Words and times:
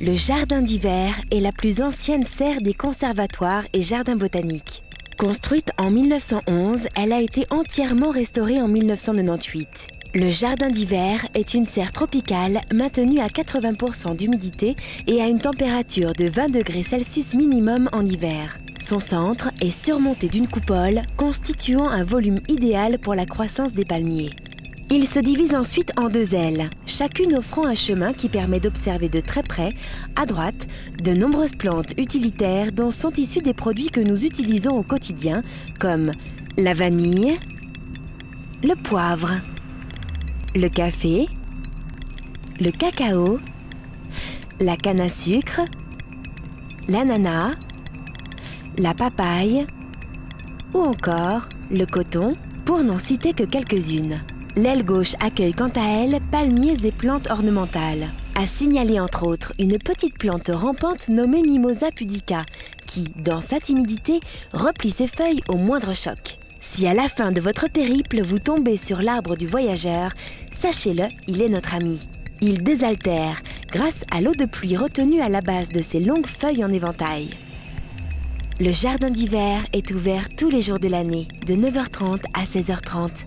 Le 0.00 0.14
jardin 0.14 0.62
d'hiver 0.62 1.20
est 1.30 1.40
la 1.40 1.52
plus 1.52 1.82
ancienne 1.82 2.24
serre 2.24 2.62
des 2.62 2.72
conservatoires 2.72 3.64
et 3.72 3.82
jardins 3.82 4.16
botaniques. 4.16 4.82
Construite 5.18 5.70
en 5.76 5.90
1911, 5.90 6.88
elle 6.96 7.12
a 7.12 7.20
été 7.20 7.44
entièrement 7.50 8.08
restaurée 8.08 8.62
en 8.62 8.68
1998. 8.68 9.88
Le 10.14 10.30
jardin 10.30 10.70
d'hiver 10.70 11.26
est 11.34 11.54
une 11.54 11.66
serre 11.66 11.92
tropicale 11.92 12.60
maintenue 12.72 13.20
à 13.20 13.28
80% 13.28 14.16
d'humidité 14.16 14.74
et 15.06 15.20
à 15.20 15.28
une 15.28 15.40
température 15.40 16.14
de 16.14 16.24
20 16.24 16.48
degrés 16.48 16.82
Celsius 16.82 17.34
minimum 17.34 17.88
en 17.92 18.04
hiver. 18.06 18.58
Son 18.82 18.98
centre 18.98 19.50
est 19.60 19.70
surmonté 19.70 20.28
d'une 20.28 20.48
coupole 20.48 21.02
constituant 21.18 21.88
un 21.88 22.02
volume 22.02 22.40
idéal 22.48 22.98
pour 22.98 23.14
la 23.14 23.26
croissance 23.26 23.72
des 23.72 23.84
palmiers. 23.84 24.30
Il 24.92 25.06
se 25.06 25.20
divise 25.20 25.54
ensuite 25.54 25.92
en 25.96 26.08
deux 26.08 26.34
ailes, 26.34 26.68
chacune 26.84 27.36
offrant 27.36 27.64
un 27.64 27.76
chemin 27.76 28.12
qui 28.12 28.28
permet 28.28 28.58
d'observer 28.58 29.08
de 29.08 29.20
très 29.20 29.44
près, 29.44 29.70
à 30.16 30.26
droite, 30.26 30.66
de 31.00 31.12
nombreuses 31.12 31.54
plantes 31.54 31.92
utilitaires 31.96 32.72
dont 32.72 32.90
sont 32.90 33.12
issus 33.12 33.40
des 33.40 33.54
produits 33.54 33.90
que 33.90 34.00
nous 34.00 34.26
utilisons 34.26 34.74
au 34.74 34.82
quotidien, 34.82 35.44
comme 35.78 36.10
la 36.58 36.74
vanille, 36.74 37.38
le 38.64 38.74
poivre, 38.74 39.30
le 40.56 40.68
café, 40.68 41.28
le 42.60 42.72
cacao, 42.72 43.38
la 44.58 44.76
canne 44.76 45.00
à 45.00 45.08
sucre, 45.08 45.60
l'ananas, 46.88 47.52
la 48.76 48.92
papaye 48.94 49.68
ou 50.74 50.80
encore 50.80 51.48
le 51.70 51.84
coton, 51.84 52.32
pour 52.64 52.82
n'en 52.82 52.98
citer 52.98 53.32
que 53.32 53.44
quelques-unes. 53.44 54.20
L'aile 54.56 54.84
gauche 54.84 55.14
accueille 55.20 55.52
quant 55.52 55.70
à 55.76 56.02
elle 56.02 56.18
palmiers 56.32 56.84
et 56.84 56.90
plantes 56.90 57.30
ornementales. 57.30 58.08
À 58.34 58.46
signaler 58.46 58.98
entre 58.98 59.24
autres 59.24 59.52
une 59.60 59.78
petite 59.78 60.18
plante 60.18 60.50
rampante 60.52 61.08
nommée 61.08 61.42
Mimosa 61.42 61.92
pudica, 61.92 62.44
qui, 62.86 63.12
dans 63.16 63.40
sa 63.40 63.60
timidité, 63.60 64.18
replie 64.52 64.90
ses 64.90 65.06
feuilles 65.06 65.42
au 65.48 65.54
moindre 65.56 65.94
choc. 65.94 66.38
Si 66.58 66.86
à 66.88 66.94
la 66.94 67.08
fin 67.08 67.30
de 67.30 67.40
votre 67.40 67.68
périple 67.68 68.22
vous 68.22 68.40
tombez 68.40 68.76
sur 68.76 69.02
l'arbre 69.02 69.36
du 69.36 69.46
voyageur, 69.46 70.12
sachez-le, 70.50 71.04
il 71.28 71.42
est 71.42 71.48
notre 71.48 71.76
ami. 71.76 72.08
Il 72.40 72.64
désaltère 72.64 73.40
grâce 73.70 74.04
à 74.10 74.20
l'eau 74.20 74.34
de 74.34 74.46
pluie 74.46 74.76
retenue 74.76 75.20
à 75.20 75.28
la 75.28 75.42
base 75.42 75.68
de 75.68 75.80
ses 75.80 76.00
longues 76.00 76.26
feuilles 76.26 76.64
en 76.64 76.72
éventail. 76.72 77.30
Le 78.58 78.72
jardin 78.72 79.10
d'hiver 79.10 79.64
est 79.72 79.92
ouvert 79.92 80.28
tous 80.28 80.50
les 80.50 80.60
jours 80.60 80.80
de 80.80 80.88
l'année, 80.88 81.28
de 81.46 81.54
9h30 81.54 82.22
à 82.34 82.44
16h30. 82.44 83.26